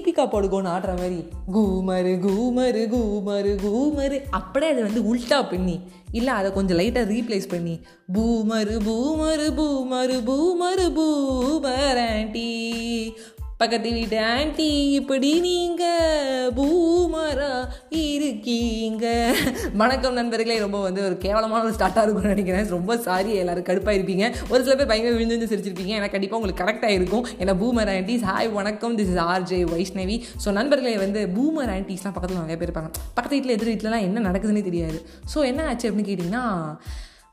[0.00, 4.22] தீபிகா படுகோன்னு ஆடுற மாதிரி கூமரு கூமரு கூமரு கூமரு.
[4.30, 5.80] அப்படியே அதை வந்து உல்ட்டா பண்ணி
[6.12, 7.80] இல்லை அதை கொஞ்சம் லைட்டாக ரீப்ளேஸ் பண்ணி
[8.14, 12.50] boomer boomer boomer boomer boomer aunty
[13.60, 14.68] பக்கத்து வீட்டு ஆண்டி
[14.98, 15.84] இப்படி நீங்க
[16.58, 17.48] பூமரா
[18.02, 19.06] இருக்கீங்க.
[19.80, 20.56] வணக்கம் நண்பர்களே.
[20.62, 22.70] ரொம்ப வந்து ஒரு கேவலமான ஒரு ஸ்டார்ட்டாக இருக்கும்னு நினைக்கிறேன்.
[22.76, 24.24] ரொம்ப சாரி எல்லாரும் கடுப்பாக இருப்பீங்க.
[24.52, 25.94] ஒரு சில பேர் பயங்கர விழுந்து விழுந்து சிரிச்சிருப்பீங்க.
[25.98, 27.26] எனக்கு கண்டிப்பாக உங்களுக்கு கரெக்டாக இருக்கும்.
[27.40, 28.96] ஏன்னா பூமர் ஆண்டிஸ் ஹாய் வணக்கம்.
[29.00, 32.92] This is RJ Vaishnavi so நண்பர்களே வந்து பூமர் ஆண்டிஸ்லாம் பக்கத்தில் நிறைய பேர் இருப்பாங்க.
[33.18, 35.00] பக்கத்து வீட்டில் எதிர் வீட்டிலலாம் என்ன நடக்குதுன்னே தெரியாது.
[35.34, 36.44] ஸோ என்ன ஆச்சு அப்படின்னு கேட்டிங்கன்னா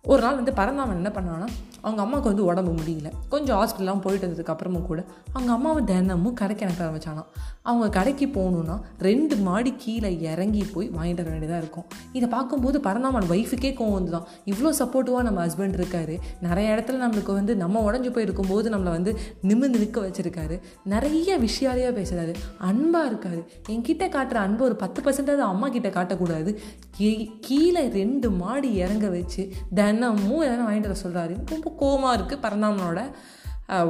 [0.07, 1.47] ஒரு நாள் வந்து பரந்தாமன் என்ன பண்ணான்னா
[1.81, 3.11] அவங்க அம்மாவுக்கு வந்து உடம்பு முடியல.
[3.29, 5.03] கொஞ்சம் ஹாஸ்பிட்டலாம் போயிட்டு வந்ததுக்கப்புறமும் கூட
[5.33, 7.25] அவங்க அம்மாவை தினமும் கடைக்கு எனக்கு ஆரம்பிச்சானாம்
[7.61, 11.83] அவங்க கடைக்கு போகணுன்னா ரெண்டு மாடி கீழே இறங்கி போய் வாங்கிட்டு வர வேண்டியதாக இருக்கும்.
[12.11, 16.17] இதை பார்க்கும்போது பரந்தாமன் ஒய்ஃபுக்கே கோவம் வந்து தான் இவ்வளோ சப்போர்ட்டிவாக நம்ம ஹஸ்பண்ட் இருக்காரு.
[16.41, 20.59] நிறைய இடத்துல நம்மளுக்கு வந்து நம்ம உடஞ்சி போயிருக்கும்போது நம்மளை வந்து நிமிர்ந்து நிற்க வச்சுருக்காரு.
[20.83, 23.45] நிறைய விஷயாலேயே பேசுகிறாரு அன்பாக இருக்காரு.
[23.69, 26.55] என்கிட்ட காட்டுற அன்பு ஒரு பத்து பர்சன்டாவது அம்மா கிட்ட காட்டக்கூடாது.
[26.99, 29.49] கீ- கீழே ரெண்டு மாடி இறங்க வச்சு
[29.97, 32.99] தினமும் எதனா வாங்கிட்டு வர சொல்கிறாரு ரொம்ப கோவமாக இருக்குது பரந்தாமனோட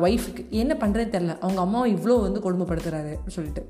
[0.06, 3.64] ஒய்ஃபுக்கு என்ன பண்ணுறது தெரில அவங்க அம்மாவை இவ்வளோ வந்து கொடுமைப்படுத்துறாரு அப்படின்னு சொல்லிட்டு.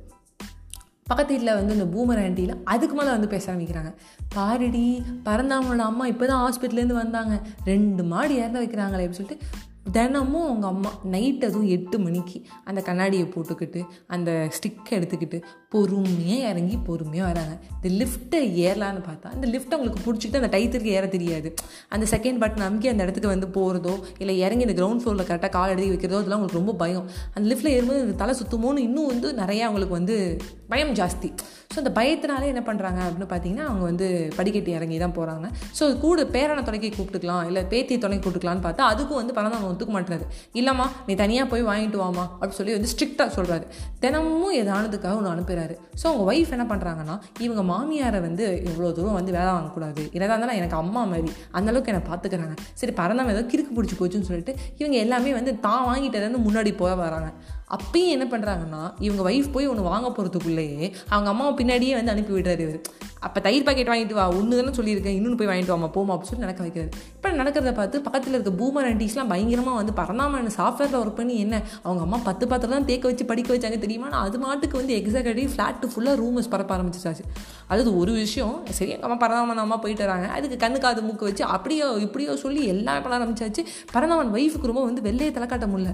[1.09, 3.91] பக்கத்து வீட்டில் வந்து இந்த பூமர் ஆண்டியில் அதுக்கு மேலே வந்து பேச ஆரம்பிக்கிறாங்க.
[4.35, 4.85] பாரிடி
[5.27, 7.35] பரந்தாமனோட அம்மா இப்போ தான் ஹாஸ்பிட்டல்லேருந்து வந்தாங்க.
[7.71, 9.47] ரெண்டு மாடி இறந்து வைக்கிறாங்களே அப்படின்னு சொல்லிட்டு
[9.91, 16.77] தினமும் அவங்க அம்மா நைட் அதுவும் எட்டு மணிக்கு அந்த கண்ணாடியை போட்டுக்கிட்டு அந்த ஸ்டிக்கை எடுத்துக்கிட்டு பொறுமையாக இறங்கி
[16.77, 17.59] பொறுமையாக வராங்க.
[17.81, 21.53] இந்த லிஃப்ட்டை ஏறலான்னு பார்த்தா அந்த லிஃப்ட் அவங்களுக்கு பிடிச்சிக்கிட்டு அந்த டைத்திற்கு ஏற தெரியாது.
[21.89, 25.69] அந்த செகண்ட் பட்டன் அமுக்கி அந்த இடத்துக்கு வந்து போகிறதோ இல்லை இறங்கி இந்த கிரவுண்ட் ஃப்ளோரில் கரெக்டாக கால்
[25.69, 27.09] எடுத்து வைக்கிறதோ அதெல்லாம் அவங்களுக்கு ரொம்ப பயம்.
[27.33, 30.37] அந்த லிஃப்ட்டில் ஏறும்போது அந்த தலை சுத்துமோன்னு இன்னும் வந்து நிறையா அவங்களுக்கு வந்து
[30.71, 31.29] பயம் ஜாஸ்தி.
[31.71, 35.47] ஸோ அந்த பயத்தினாலே என்ன பண்ணுறாங்க அப்படின்னு பார்த்தீங்கன்னா அவங்க வந்து படிக்கட்டு இறங்கி தான் போகிறாங்க
[35.79, 39.93] ஸோ கூட பேரனை துணைக்கி கூப்பிட்டுக்கலாம் இல்லை பேத்தி துணைக்கி கூப்பிட்டுக்கலான்னு பார்த்தா அதுக்கும் வந்து பணம் அவங்க ஒத்துக்க
[39.95, 40.27] மாட்டேறது
[40.59, 43.65] இல்லைம்மா நீ தனியாக போய் வாங்கிட்டு வாமா அப்படின்னு சொல்லி வந்து ஸ்ட்ரிக்டாக சொல்கிறாரு
[44.03, 49.35] தினமும் ஏதானதுக்காக ஒன்று அனுப்புகிறாரு ஸோ அவங்க ஒய்ஃப் என்ன பண்ணுறாங்கன்னா இவங்க மாமியாரை வந்து இவ்வளோ தூரம் வந்து
[49.37, 50.01] வேலை வாங்கக்கூடாது.
[50.15, 51.29] என்னதான் இருந்தாலும் எனக்கு அம்மா மாதிரி.
[51.57, 55.85] அந்த அளவுக்கு என்னை பார்த்துக்கிறாங்க சரி பறந்தாம ஏதோ கிறுக்கு பிடிச்சி போச்சுன்னு சொல்லிட்டு இவங்க எல்லாமே வந்து தான்
[55.89, 57.29] வாங்கிட்டதுன்னு முன்னாடி போக வராங்க.
[57.75, 62.59] அப்பயும் என்ன பண்ணுறாங்கன்னா இவங்க ஒய்ஃப் போய் ஒன்று வாங்க போகிறதுக்குள்ளேயே அவங்க அம்மாவை பின்னாடியே வந்து அனுப்பி விடுறாரு
[62.59, 62.79] இவர்.
[63.19, 66.45] அப்போ தயிர் பாக்கெட் வாங்கிட்டு வா ஒன்று தானே சொல்லியிருக்கேன் இன்னொன்று போய் வாங்கிட்டு வாமா போமா அப்படின்னு சொல்லி
[66.45, 71.39] நடக்க வைக்கிறது இப்போ நடக்கிறத பார்த்து பக்கத்தில் இருக்க பூமர் ஆண்டிஸ்லாம் பயங்கரமாக வந்து பரந்தாமன் சாஃப்ட்வேரில் ஒர்க் பண்ணி
[71.39, 74.07] என்ன அவங்க அம்மா பத்து பாத்திரம் தான் தேக்க வச்சு படிக்க வச்சாங்க தெரியுமா?
[74.07, 77.25] நான் அது மாட்டுக்கு வந்து எக்ஸாக்டிவ் ஃப்ளாட்டு ஃபுல்லாக ரூமஸ் பரப்ப ஆரம்பிச்சிச்சாச்சு
[77.67, 80.27] அது ஒரு விஷயம் சரி எங்கள் அம்மா பரந்தாமன் அம்மா போயிட்டு வராங்க.
[80.27, 83.65] அதுக்கு கண்ணு காது மூக்கு வச்சு அப்படியோ இப்படியோ சொல்லி எல்லாம் பண்ண ஆரம்பிச்சாச்சு.
[83.91, 85.93] பரந்தாமன் ஒய்ஃபுக்கு ரொம்ப வந்து வெள்ளையை தலைக்காட்ட முடியல.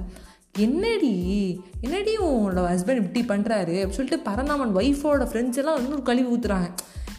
[0.57, 1.61] என்னடி?
[1.81, 6.73] என்னடி உன்னோட ஹஸ்பண்ட் இப்படி பண்ணுறாரு அப்படின்னு சொல்லிட்டு பரந்தாமன் ஒய்ஃபோட ஃப்ரெண்ட்ஸ் எல்லாம் இன்னொரு கழுவி ஊற்றுறாங்க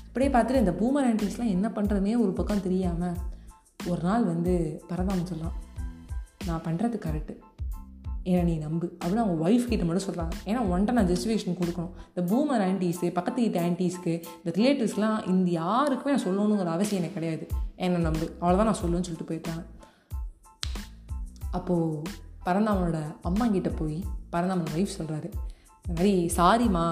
[0.07, 3.17] இப்படியே பார்த்துட்டு இந்த பூமர் ஆன்டிஸ்லாம் என்ன பண்ணுறதுனே ஒரு பக்கம் தெரியாமல்
[3.87, 5.53] ஒரு நாள் வந்து பரந்தாமன் சொல்லலாம்
[6.47, 7.39] நான் பண்ணுறது கரெக்டு
[8.25, 8.97] ஏன்னா நீ நம்பு.
[9.05, 11.91] அப்படின்னு அவங்க ஒய்ஃப் கிட்ட மட்டும் சொல்கிறாங்க ஏன்னா ஒன்ட்ட நான் ஜஸ்டிஃபிகேஷன் கொடுக்கணும்.
[12.15, 17.47] இந்த பூமர் ஆன்டிஸு பக்கத்து வீட்டு ஆன்டிஸ்க்கு இந்த ரிலேட்டிவ்ஸ்லாம் இந்த யாருக்குமே நான் சொல்லணுங்கிற அவசியம் எனக்கு கிடையாது.
[17.77, 18.37] என்னை நம்பு.
[18.41, 19.65] அவ்வளோதான் நான் சொல்லுன்னு சொல்லிட்டு போயிட்டாங்க.
[21.51, 22.03] அப்போது
[22.47, 23.99] பரந்தாமனோட அம்மா கிட்டே போய்
[24.35, 25.29] பரந்தாமன் ஒய்ஃப் சொல்கிறாரு
[25.85, 26.85] இந்த மாதிரி சாரிம்மா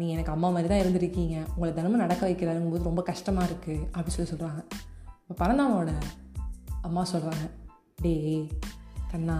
[0.00, 1.36] நீ எனக்கு அம்மா மாதிரி தான் இருந்திருக்கீங்க.
[1.54, 4.60] உங்களை தினமும் நடக்க வைக்கிறாருங்கும் போது ரொம்ப கஷ்டமாக இருக்குது அப்படின்னு சொல்லி சொல்கிறாங்க
[5.20, 5.92] இப்போ பரந்தாமனோட
[6.88, 7.44] அம்மா சொல்கிறாங்க
[8.02, 8.40] டேய்
[9.12, 9.36] கண்ணா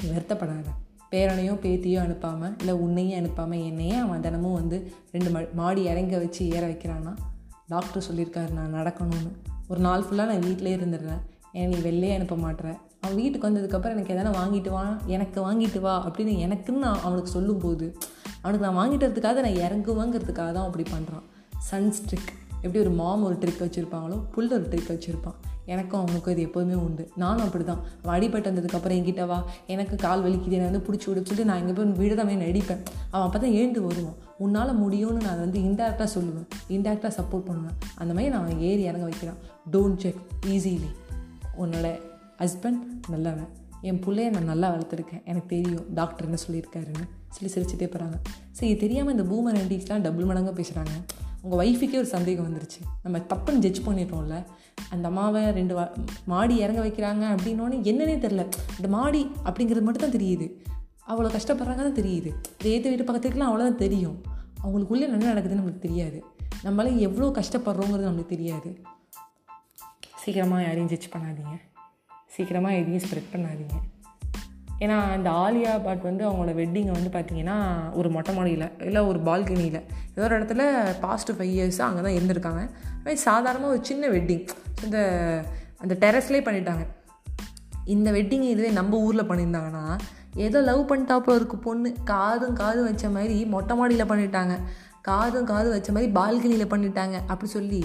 [0.00, 0.68] நீ வருத்தப்படாத.
[1.12, 4.76] பேரனையோ பேத்தியோ அனுப்பாமல் இல்லை உன்னையும் அனுப்பாமல் என்னையே அவன் தினமும் வந்து
[5.14, 7.12] ரெண்டு மா மாடி இறங்க வச்சு ஏற வைக்கிறான்னா
[7.72, 9.32] டாக்டர் சொல்லியிருக்காரு நான் நடக்கணும்னு.
[9.70, 11.22] ஒரு நாள் ஃபுல்லாக நான் வீட்டிலே இருந்துடுறேன்.
[11.54, 12.68] என்னை நீ வெளிலே அனுப்ப மாட்டுற.
[13.04, 17.86] அவன் வீட்டுக்கு வந்ததுக்கப்புறம் எனக்கு எதனா வாங்கிட்டு வா எனக்கு வாங்கிட்டு வா அப்படின்னு எனக்குன்னு நான் அவனுக்கு சொல்லும்போது
[18.42, 21.26] அவனுக்கு நான் வாங்கிட்டு வரதுக்காக நான் இறங்குவேங்கிறதுக்காக தான் அப்படி பண்ணுறான்
[21.70, 22.30] சன் ஸ்ட்ரிக்
[22.62, 25.36] எப்படி ஒரு மாம் ஒரு ட்ரிக் வச்சுருப்பாங்களோ புல் ஒரு ட்ரிக் வச்சுருப்பான்.
[25.72, 27.04] எனக்கும் அவனுக்கும் இது எப்போதுமே உண்டு.
[27.22, 27.82] நானும் அப்படி தான்
[28.14, 32.34] அடிபட்டு வந்ததுக்கப்புறம் என்கிட்ட வா எனக்கு கால் வலிக்குது என்னை வந்து பிடிச்சி விட நான் இங்கே போய் விழுதாமே
[32.44, 32.82] நடிப்பேன்.
[33.10, 34.18] அவன் அப்போ தான் எழுந்து வருவான்.
[34.38, 36.48] உன்னால் முடியும்னு நான் வந்து இன்டேரக்டாக சொல்லுவேன்.
[36.76, 37.76] இன்டேரக்டாக சப்போர்ட் பண்ணுவேன்.
[37.94, 39.40] அந்த மாதிரி நான் அவன் ஏறி இறங்க வைக்கிறான்.
[39.74, 40.90] டோன்ட் செக் ஈஸிலி
[41.58, 41.88] உன்னோட
[42.38, 43.50] ஹஸ்பண்ட் நல்லவன்.
[43.88, 45.22] என் பிள்ளைய நான் நல்லா வளர்த்துருக்கேன்.
[45.24, 45.86] எனக்கு தெரியும்.
[45.94, 47.06] டாக்டர் என்ன சொல்லியிருக்காருன்னு
[47.36, 48.16] சொல்லி சிரிச்சுட்டே போகிறாங்க
[48.50, 50.94] சரி தெரியாமல் இந்த பூமர் ஆண்டிஸ்லாம் டபுள் மடங்காக பேசுகிறாங்க
[51.44, 52.80] உங்கள் ஒய்ஃபுக்கே ஒரு சந்தேகம் வந்துருச்சு.
[53.02, 54.36] நம்ம தப்புன்னு ஜட்ஜ் பண்ணிட்டோம்ல
[54.90, 55.84] அந்த அம்மாவை ரெண்டு வா
[56.24, 58.44] மாடி இறங்க வைக்கிறாங்க அப்படின்னோடனே என்னன்னே தெரில
[58.76, 60.46] இந்த மாடி அப்படிங்கிறது மட்டும் தான் தெரியுது.
[61.08, 62.30] அவ்வளோ கஷ்டப்படுறாங்க தான் தெரியுது.
[62.58, 64.22] இந்த ஏற்ற வீட்டு பக்கத்துக்குலாம் அவ்வளோதான் தெரியும்.
[64.64, 66.24] அவங்களுக்குள்ளே என்ன நடக்குதுன்னு நம்மளுக்கு தெரியாது.
[66.64, 68.76] நம்மளால எவ்வளோ கஷ்டப்படுறோங்கிறது நம்மளுக்கு தெரியாது.
[70.22, 71.54] சீக்கிரமாக யாரையும் ஜட்ஜ் பண்ணாதீங்க.
[72.34, 73.76] சீக்கிரமாக எதையும் ஸ்ப்ரெட் பண்ணாதீங்க.
[74.84, 77.56] ஏன்னா இந்த ஆலியா பட் வந்து அவங்களோட வெட்டிங்கை வந்து பார்த்தீங்கன்னா
[77.98, 79.80] ஒரு மொட்டை மாடியில் இல்லை ஒரு பால்கனியில்
[80.14, 80.62] ஏதோ ஒரு இடத்துல
[81.04, 82.62] பாஸ்ட் ஃபைவ் இயர்ஸாக அங்கே தான் இருந்திருக்காங்க.
[82.94, 84.44] அதுமாதிரி சாதாரணமாக ஒரு சின்ன வெட்டிங்
[84.84, 84.98] இந்த
[85.82, 86.84] அந்த டெரஸ்லேயே பண்ணிட்டாங்க.
[87.94, 89.84] இந்த வெட்டிங் இதுவே நம்ம ஊரில் பண்ணியிருந்தாங்கன்னா
[90.46, 91.88] ஏதோ லவ் பண்ணிட்டாப்புல இருக்கு பொண்ணு.
[92.12, 94.54] காதும் காதும் வச்ச மாதிரி மொட்டை மாடியில் பண்ணிட்டாங்க.
[95.08, 97.16] காதும் காதும் வச்ச மாதிரி பால்கனியில் பண்ணிட்டாங்க.
[97.32, 97.82] அப்படி சொல்லி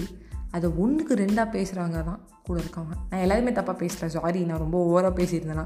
[0.52, 2.94] அதை ஒன்றுக்கு ரெண்டாக பேசுகிறாங்க தான் கூட இருக்கவங்க.
[3.10, 5.64] நான் எல்லாருமே தப்பாக பேசுகிறேன் சாரி நான் ரொம்ப ஓவராக பேசியிருந்தேன்னா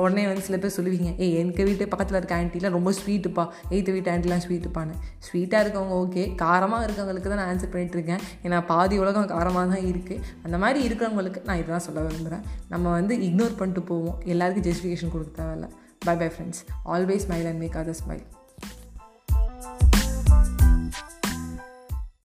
[0.00, 4.10] உடனே வந்து சில பேர் சொல்லுவீங்க ஏ எங்கள் வீட்டு பக்கத்தில் இருக்க ஆண்டிலாம் ரொம்ப ஸ்வீட்டுப்பா எய்த்து வீட்டு
[4.10, 4.96] ஆண்டிலாம் ஸ்வீட்டுப்பான்னு
[5.28, 10.20] ஸ்வீட்டாக இருக்கவங்க ஓகே காரமாக இருக்கவங்களுக்கு தான் நான் ஆன்சர் பண்ணிகிட்ருக்கேன் ஏன்னா பாதி உலகம் காரமாக தான் இருக்குது
[10.42, 14.20] அந்த மாதிரி இருக்கிறவங்களுக்கு நான் இதுதான் சொல்ல விரும்புகிறேன் நம்ம வந்து இக்னோர் பண்ணிட்டு போவோம்.
[14.24, 15.68] எல்லாருக்கும் ஜஸ்டிஃபிகேஷன் கொடுக்க தேவையில்ல.
[16.04, 18.24] Bye bye friends always smile and make other smile